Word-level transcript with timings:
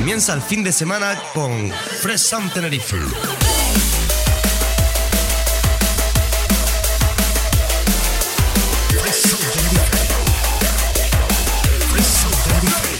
Comienza 0.00 0.32
el 0.32 0.40
fin 0.40 0.64
de 0.64 0.72
semana 0.72 1.14
con 1.34 1.70
Fresh 2.00 2.20
Sound 2.20 2.54
Tenerife. 2.54 2.96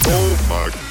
Oh 0.08 0.36
my 0.50 0.89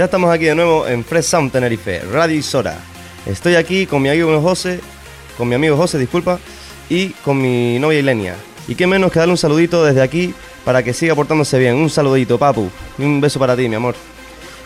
Ya 0.00 0.06
estamos 0.06 0.32
aquí 0.32 0.46
de 0.46 0.54
nuevo 0.54 0.86
en 0.86 1.04
Fresh 1.04 1.26
Sound 1.26 1.52
Tenerife, 1.52 2.00
Radio 2.10 2.34
Isora. 2.34 2.74
Estoy 3.26 3.56
aquí 3.56 3.84
con 3.84 4.00
mi 4.00 4.08
amigo 4.08 4.40
José, 4.40 4.80
con 5.36 5.46
mi 5.46 5.54
amigo 5.54 5.76
José, 5.76 5.98
disculpa, 5.98 6.40
y 6.88 7.10
con 7.10 7.36
mi 7.36 7.78
novia 7.78 7.98
Ilenia. 7.98 8.34
Y 8.66 8.76
qué 8.76 8.86
menos 8.86 9.12
que 9.12 9.18
darle 9.18 9.32
un 9.32 9.36
saludito 9.36 9.84
desde 9.84 10.00
aquí 10.00 10.32
para 10.64 10.82
que 10.82 10.94
siga 10.94 11.14
portándose 11.14 11.58
bien. 11.58 11.74
Un 11.74 11.90
saludito, 11.90 12.38
papu. 12.38 12.70
Y 12.96 13.02
un 13.02 13.20
beso 13.20 13.38
para 13.38 13.54
ti, 13.54 13.68
mi 13.68 13.74
amor. 13.74 13.94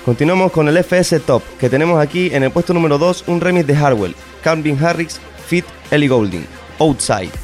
Continuamos 0.05 0.53
con 0.53 0.69
el 0.69 0.77
FS 0.77 1.19
Top, 1.19 1.43
que 1.59 1.69
tenemos 1.69 2.01
aquí 2.01 2.31
en 2.33 2.45
el 2.45 2.53
puesto 2.53 2.73
número 2.73 2.97
2 2.97 3.25
un 3.27 3.41
remix 3.41 3.67
de 3.67 3.75
Harwell, 3.75 4.15
Calvin 4.41 4.79
Harris, 4.81 5.21
Fit 5.49 5.65
Ellie 5.91 6.07
Goulding, 6.07 6.47
Outside. 6.79 7.44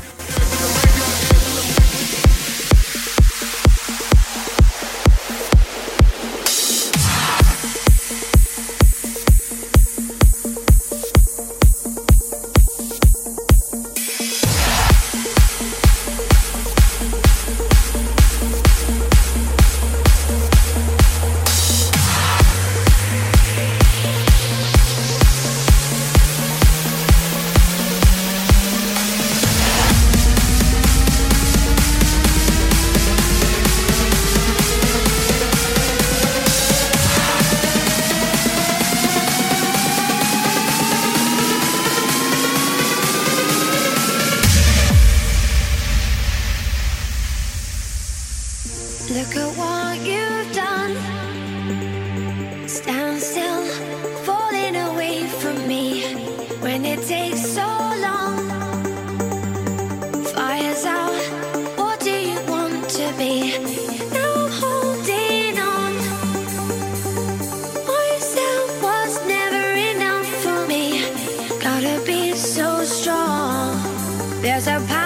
There's 74.63 74.83
a 74.83 75.00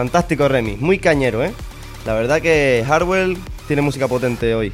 Fantástico 0.00 0.48
remix, 0.48 0.80
muy 0.80 0.98
cañero, 0.98 1.44
¿eh? 1.44 1.52
La 2.06 2.14
verdad 2.14 2.40
que 2.40 2.82
Hardwell 2.88 3.36
tiene 3.68 3.82
música 3.82 4.08
potente 4.08 4.54
hoy. 4.54 4.72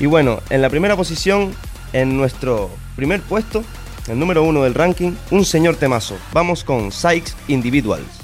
Y 0.00 0.06
bueno, 0.06 0.40
en 0.50 0.60
la 0.60 0.68
primera 0.68 0.96
posición, 0.96 1.54
en 1.92 2.16
nuestro 2.16 2.68
primer 2.96 3.20
puesto, 3.20 3.62
el 4.08 4.18
número 4.18 4.42
uno 4.42 4.64
del 4.64 4.74
ranking, 4.74 5.12
un 5.30 5.44
señor 5.44 5.76
temazo. 5.76 6.16
Vamos 6.32 6.64
con 6.64 6.90
Sykes 6.90 7.36
Individuals. 7.46 8.21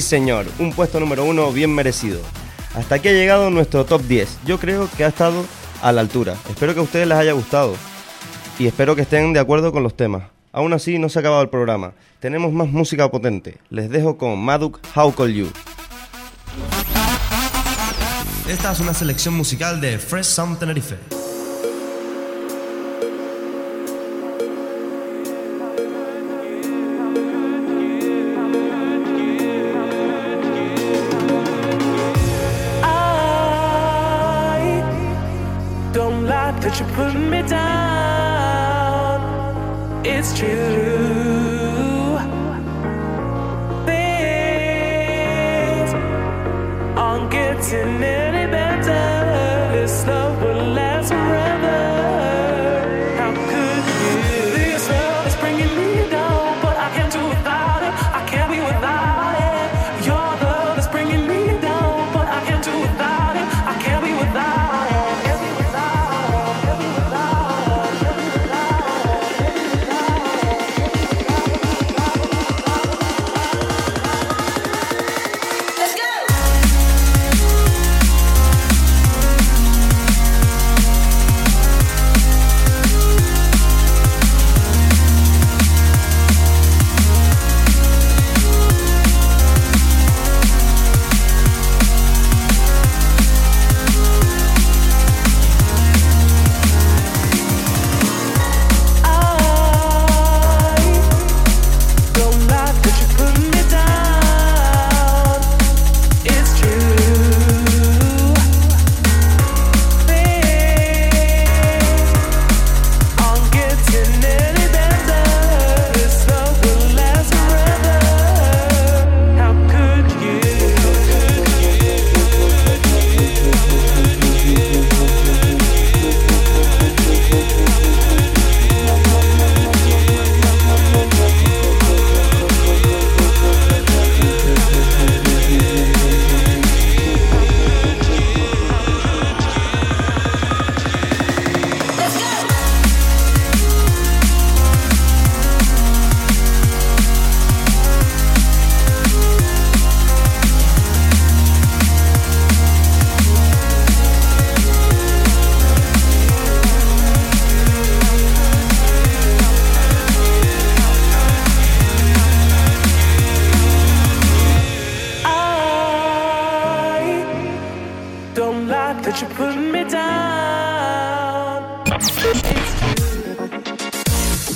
Señor, 0.00 0.46
un 0.58 0.72
puesto 0.72 1.00
número 1.00 1.24
uno 1.24 1.52
bien 1.52 1.74
merecido. 1.74 2.20
Hasta 2.74 2.96
aquí 2.96 3.08
ha 3.08 3.12
llegado 3.12 3.50
nuestro 3.50 3.84
top 3.84 4.02
10. 4.02 4.38
Yo 4.46 4.58
creo 4.58 4.88
que 4.96 5.04
ha 5.04 5.08
estado 5.08 5.44
a 5.82 5.92
la 5.92 6.00
altura. 6.00 6.36
Espero 6.48 6.74
que 6.74 6.80
a 6.80 6.84
ustedes 6.84 7.06
les 7.06 7.18
haya 7.18 7.32
gustado. 7.32 7.74
Y 8.58 8.66
espero 8.66 8.94
que 8.94 9.02
estén 9.02 9.32
de 9.32 9.40
acuerdo 9.40 9.72
con 9.72 9.82
los 9.82 9.96
temas. 9.96 10.24
Aún 10.52 10.72
así, 10.72 10.98
no 10.98 11.08
se 11.08 11.18
ha 11.18 11.20
acabado 11.20 11.42
el 11.42 11.48
programa. 11.48 11.92
Tenemos 12.18 12.52
más 12.52 12.68
música 12.68 13.10
potente. 13.10 13.58
Les 13.70 13.88
dejo 13.88 14.18
con 14.18 14.38
Maduk 14.38 14.80
How 14.94 15.14
Call 15.14 15.32
You. 15.34 15.48
Esta 18.48 18.72
es 18.72 18.80
una 18.80 18.94
selección 18.94 19.34
musical 19.34 19.80
de 19.80 19.98
Fresh 19.98 20.26
Sound 20.26 20.58
Tenerife. 20.58 21.19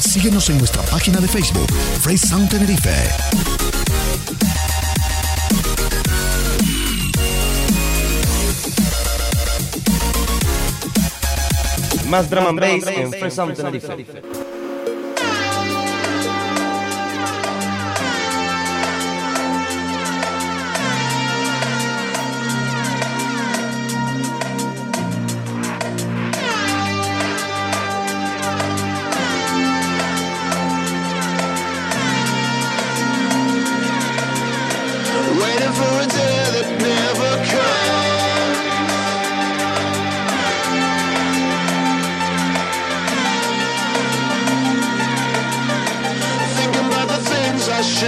Síguenos 0.00 0.48
en 0.48 0.58
nuestra 0.58 0.82
página 0.82 1.20
de 1.20 1.28
Facebook, 1.28 1.70
Frey 2.00 2.16
Sound 2.16 2.48
Tenerife. 2.48 2.90
Más 12.08 12.30
drama 12.30 12.50
and 12.50 12.60
bass 12.60 12.86
en 12.86 13.12
Frey 13.12 13.30
Sound 13.30 13.54
Tenerife. 13.56 14.33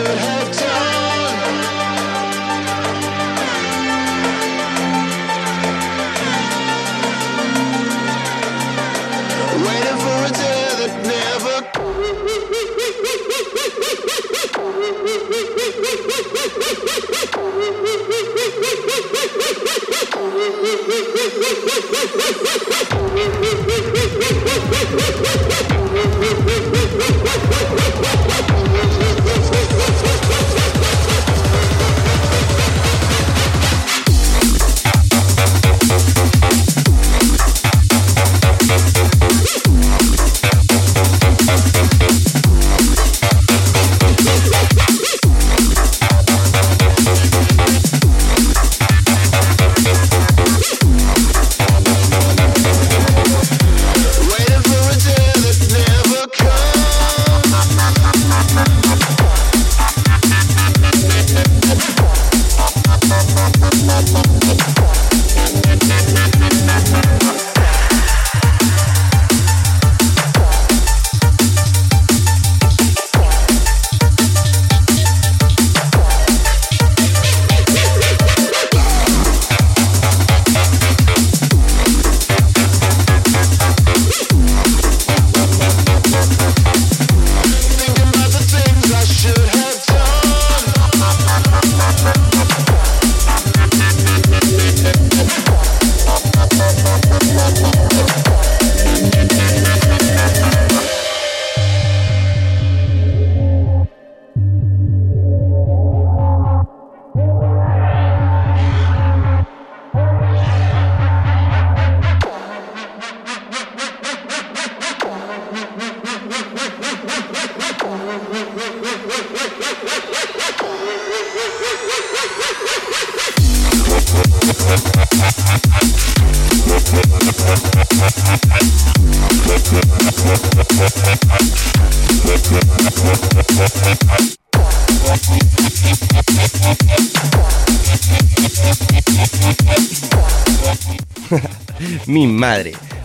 Should 0.05 0.26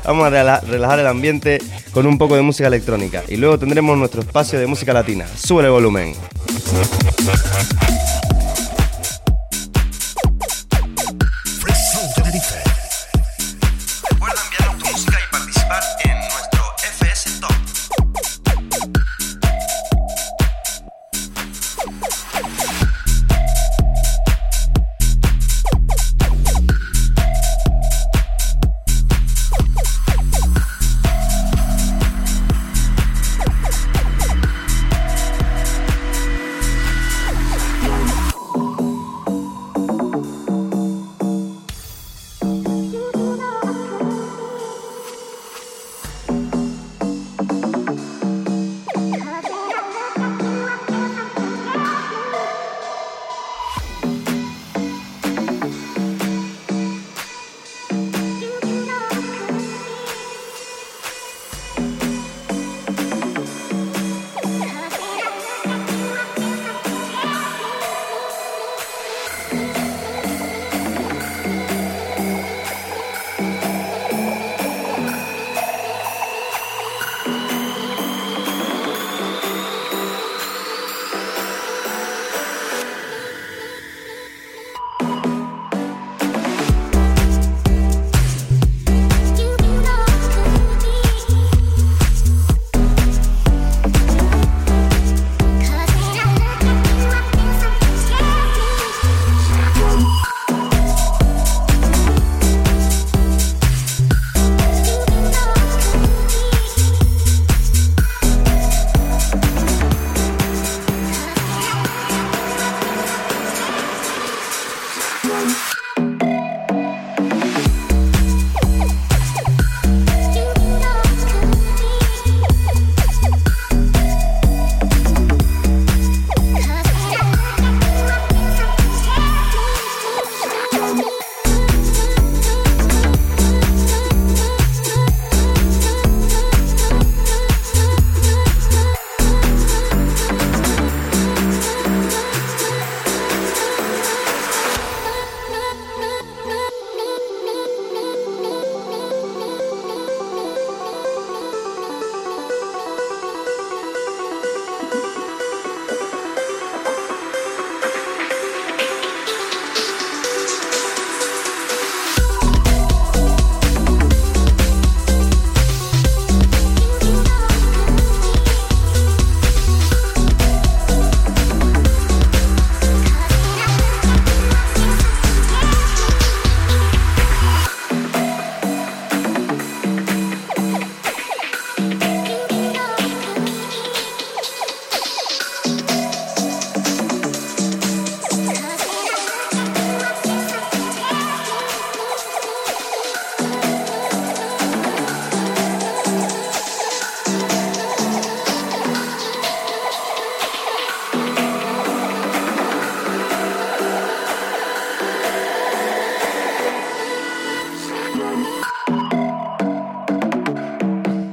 Vamos 0.05 0.25
a 0.25 0.29
rela- 0.29 0.61
relajar 0.61 0.99
el 0.99 1.07
ambiente 1.07 1.59
con 1.91 2.05
un 2.07 2.17
poco 2.17 2.35
de 2.35 2.41
música 2.41 2.67
electrónica 2.67 3.23
y 3.27 3.35
luego 3.37 3.59
tendremos 3.59 3.97
nuestro 3.97 4.21
espacio 4.21 4.59
de 4.59 4.67
música 4.67 4.93
latina. 4.93 5.25
Sube 5.35 5.63
el 5.63 5.69
volumen. 5.71 6.13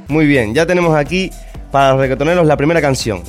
Muy 0.09 0.27
bien, 0.27 0.55
ya 0.55 0.67
tenemos 0.67 0.97
aquí 0.97 1.31
para 1.71 1.95
los 1.95 2.47
la 2.47 2.57
primera 2.57 2.81
canción. 2.81 3.23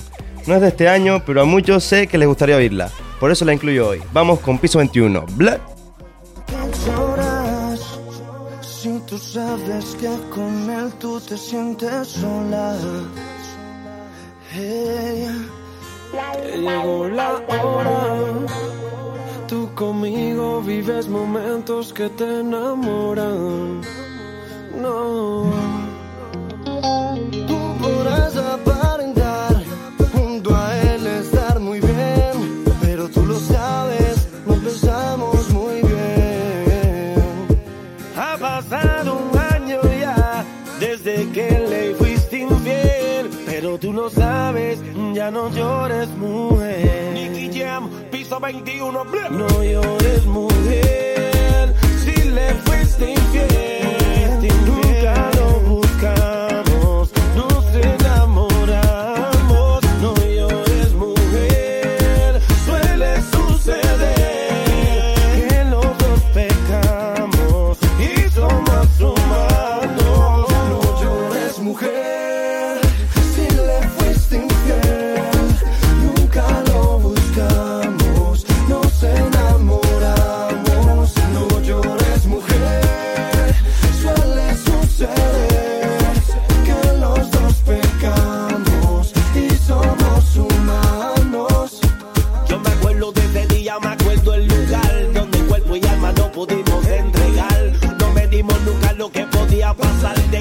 No 0.47 0.55
es 0.55 0.61
de 0.61 0.69
este 0.69 0.87
año, 0.87 1.21
pero 1.25 1.41
a 1.41 1.45
muchos 1.45 1.83
sé 1.83 2.07
que 2.07 2.17
les 2.17 2.27
gustaría 2.27 2.55
oírla. 2.55 2.89
Por 3.19 3.31
eso 3.31 3.43
la 3.45 3.53
incluyo 3.53 3.89
hoy. 3.89 4.01
Vamos 4.13 4.39
con 4.39 4.57
Piso 4.57 4.77
21. 4.77 5.25
Blood. 5.35 5.57
lloras 6.85 7.99
si 8.61 8.97
tú 9.01 9.17
sabes 9.17 9.97
que 9.99 10.09
con 10.33 10.69
él 10.69 10.91
tú 10.99 11.19
te 11.19 11.37
sientes 11.37 12.07
sola? 12.07 12.77
Hey, 14.51 15.27
la 16.55 16.79
hora. 16.79 17.43
Tú 19.47 19.69
conmigo 19.75 20.61
vives 20.61 21.07
momentos 21.09 21.91
que 21.91 22.07
te 22.09 22.39
enamoran. 22.39 23.81
Podrás 27.99 28.35
aparentar 28.37 29.61
junto 30.13 30.55
a 30.55 30.77
él 30.81 31.05
estar 31.05 31.59
muy 31.59 31.81
bien, 31.81 32.63
pero 32.81 33.09
tú 33.09 33.25
lo 33.25 33.37
sabes, 33.37 34.27
nos 34.45 34.63
besamos 34.63 35.49
muy 35.49 35.81
bien. 35.81 37.15
Ha 38.15 38.37
pasado 38.37 39.19
un 39.25 39.37
año 39.37 39.81
ya 39.99 40.45
desde 40.79 41.29
que 41.31 41.49
le 41.71 41.95
fuiste 41.95 42.37
infiel, 42.39 43.29
pero 43.45 43.77
tú 43.77 43.91
lo 43.91 44.09
sabes, 44.09 44.79
ya 45.13 45.29
no 45.29 45.49
llores, 45.51 46.07
mujer. 46.11 47.13
Nicky 47.13 47.59
Jam, 47.59 47.89
piso 48.11 48.39
21, 48.39 49.03
No 49.31 49.63
llores, 49.63 50.25
mujer, 50.25 51.73
si 52.03 52.15
le 52.29 52.47
fuiste 52.65 53.11
infiel, 53.11 53.78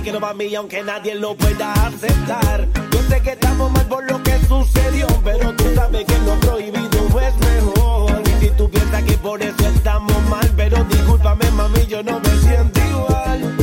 quiero 0.09 0.21
para 0.21 0.33
mí, 0.33 0.55
aunque 0.55 0.83
nadie 0.83 1.15
lo 1.17 1.37
pueda 1.37 1.71
aceptar. 1.87 2.67
Yo 2.93 3.03
sé 3.11 3.21
que 3.21 3.33
estamos 3.33 3.71
mal 3.71 3.87
por 3.89 4.11
lo 4.11 4.23
que 4.23 4.39
sucedió, 4.47 5.07
pero 5.23 5.55
tú 5.55 5.65
sabes 5.75 6.07
que 6.07 6.19
lo 6.21 6.35
prohibido 6.41 7.21
es 7.21 7.37
mejor. 7.37 8.23
Y 8.27 8.45
si 8.47 8.51
tú 8.53 8.71
piensas 8.71 9.03
que 9.03 9.19
por 9.19 9.43
eso 9.43 9.67
estamos 9.67 10.17
mal, 10.31 10.51
pero 10.57 10.83
discúlpame, 10.85 11.51
mami, 11.51 11.87
yo 11.87 12.03
no 12.03 12.21
me 12.21 12.31
siento 12.39 12.81
igual. 12.89 13.58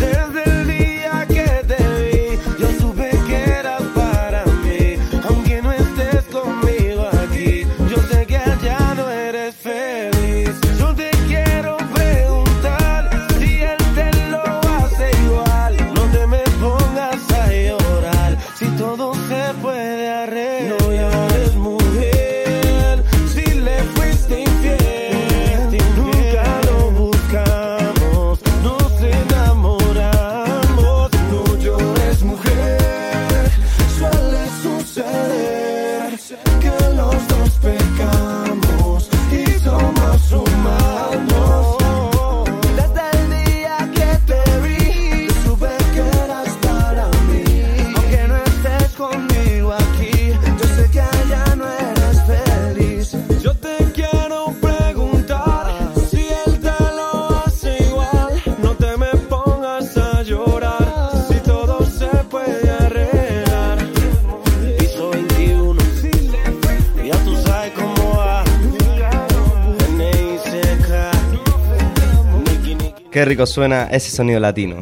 Rico 73.25 73.45
suena 73.45 73.88
ese 73.91 74.11
sonido 74.11 74.39
latino. 74.39 74.81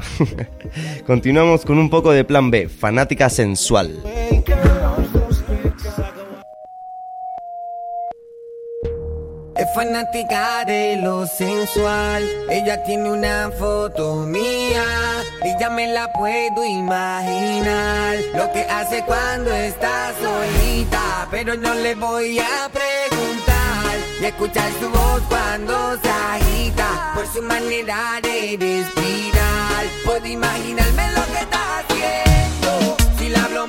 Continuamos 1.07 1.65
con 1.65 1.77
un 1.79 1.89
poco 1.89 2.11
de 2.11 2.23
plan 2.23 2.51
B, 2.51 2.67
fanática 2.69 3.29
sensual. 3.29 4.03
Es 9.55 9.67
fanática 9.75 10.65
de 10.65 10.97
lo 10.97 11.25
sensual. 11.25 12.27
Ella 12.49 12.83
tiene 12.83 13.11
una 13.11 13.51
foto 13.51 14.25
mía 14.25 14.83
y 15.45 15.59
ya 15.59 15.69
me 15.69 15.87
la 15.87 16.11
puedo 16.11 16.65
imaginar. 16.65 18.17
Lo 18.35 18.51
que 18.51 18.61
hace 18.61 19.03
cuando 19.05 19.51
está 19.51 20.11
solita, 20.19 21.27
pero 21.31 21.55
no 21.55 21.73
le 21.75 21.95
voy 21.95 22.39
a 22.39 22.69
preguntar. 22.69 23.97
Y 24.21 24.25
escuchar 24.25 24.69
su 24.81 24.89
voz 24.89 25.21
cuando 25.29 25.97
se 26.01 26.09
por 27.13 27.27
su 27.27 27.41
manera 27.41 28.19
de 28.21 28.57
respirar. 28.59 29.85
Puedo 30.05 30.25
imaginarme 30.25 31.11
lo 31.11 31.25
que 31.27 31.39
está 31.39 31.79
haciendo. 31.79 32.97
Si 33.17 33.35
hablo 33.35 33.67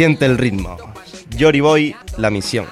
Siente 0.00 0.24
el 0.24 0.38
ritmo. 0.38 0.78
Yori 1.36 1.60
Boy, 1.60 1.94
la 2.16 2.30
misión. 2.30 2.64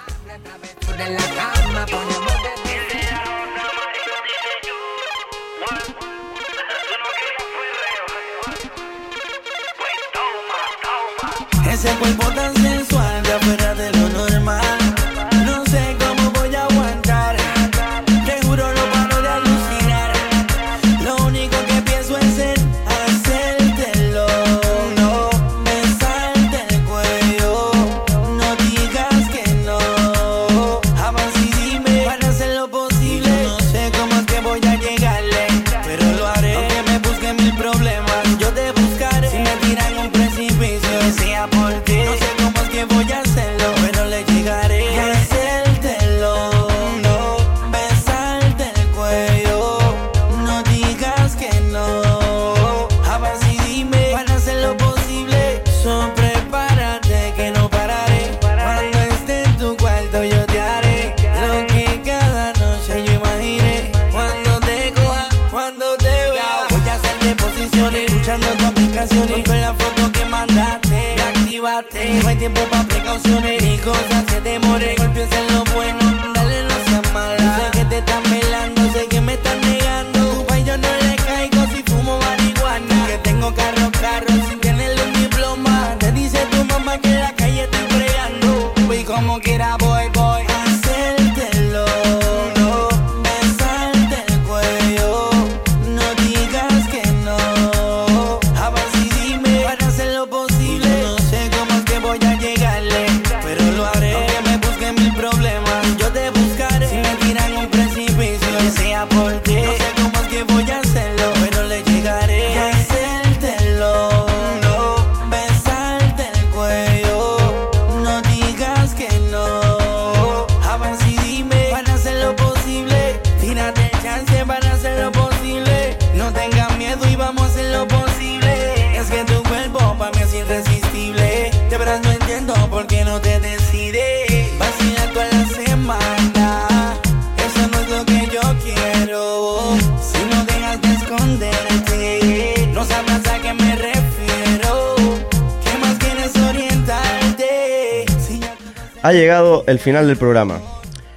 Ha 149.08 149.14
llegado 149.14 149.64
el 149.66 149.78
final 149.78 150.06
del 150.06 150.18
programa. 150.18 150.60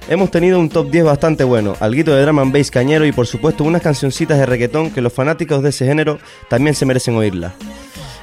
Hemos 0.08 0.30
tenido 0.30 0.58
un 0.58 0.70
top 0.70 0.90
10 0.90 1.04
bastante 1.04 1.44
bueno, 1.44 1.76
alguito 1.78 2.14
de 2.14 2.22
drama 2.22 2.40
and 2.40 2.50
bass 2.50 2.70
cañero 2.70 3.04
y 3.04 3.12
por 3.12 3.26
supuesto 3.26 3.64
unas 3.64 3.82
cancioncitas 3.82 4.38
de 4.38 4.46
reggaetón 4.46 4.90
que 4.92 5.02
los 5.02 5.12
fanáticos 5.12 5.62
de 5.62 5.68
ese 5.68 5.84
género 5.84 6.18
también 6.48 6.74
se 6.74 6.86
merecen 6.86 7.16
oírlas. 7.16 7.52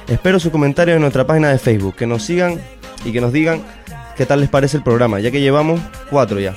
Espero 0.08 0.40
sus 0.40 0.50
comentarios 0.50 0.96
en 0.96 1.02
nuestra 1.02 1.24
página 1.24 1.50
de 1.50 1.58
Facebook, 1.60 1.94
que 1.94 2.08
nos 2.08 2.24
sigan 2.24 2.60
y 3.04 3.12
que 3.12 3.20
nos 3.20 3.32
digan 3.32 3.62
qué 4.16 4.26
tal 4.26 4.40
les 4.40 4.48
parece 4.48 4.78
el 4.78 4.82
programa, 4.82 5.20
ya 5.20 5.30
que 5.30 5.40
llevamos 5.40 5.80
cuatro 6.10 6.40
ya. 6.40 6.56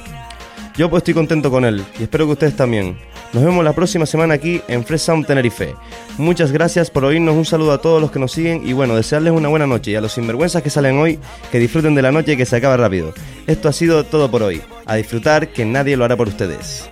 Yo 0.76 0.90
pues 0.90 1.02
estoy 1.02 1.14
contento 1.14 1.52
con 1.52 1.66
él 1.66 1.86
y 2.00 2.04
espero 2.04 2.26
que 2.26 2.32
ustedes 2.32 2.56
también. 2.56 2.98
Nos 3.34 3.44
vemos 3.44 3.66
la 3.66 3.74
próxima 3.74 4.06
semana 4.06 4.36
aquí 4.36 4.62
en 4.68 4.86
Fresh 4.86 5.08
Tenerife. 5.26 5.76
Muchas 6.20 6.52
gracias 6.52 6.92
por 6.92 7.04
oírnos, 7.04 7.36
un 7.36 7.46
saludo 7.46 7.74
a 7.74 7.82
todos 7.82 8.00
los 8.00 8.12
que 8.12 8.20
nos 8.20 8.32
siguen 8.32 8.62
y 8.64 8.74
bueno, 8.74 8.96
desearles 8.96 9.34
una 9.34 9.50
buena 9.50 9.66
noche 9.66 9.90
y 9.90 9.96
a 9.96 10.02
los 10.02 10.14
sinvergüenzas 10.14 10.62
que 10.62 10.70
salen 10.70 11.00
hoy, 11.00 11.20
que 11.52 11.58
disfruten 11.58 11.96
de 11.96 12.04
la 12.04 12.12
noche 12.12 12.38
que 12.38 12.46
se 12.46 12.58
acaba 12.58 12.78
rápido. 12.78 13.12
Esto 13.48 13.70
ha 13.70 13.74
sido 13.74 14.04
todo 14.04 14.30
por 14.30 14.44
hoy. 14.44 14.62
A 14.86 14.96
disfrutar 14.96 15.48
que 15.48 15.66
nadie 15.66 15.98
lo 15.98 16.06
hará 16.06 16.16
por 16.16 16.28
ustedes. 16.28 16.88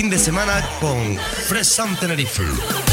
fin 0.00 0.08
de 0.08 0.18
semana 0.18 0.66
con 0.80 1.18
Fresh 1.46 1.78
Tenerife. 2.00 2.89